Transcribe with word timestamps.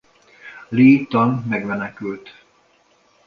Li 0.71 1.05
Tan 1.09 1.43
megmenekült. 1.47 2.33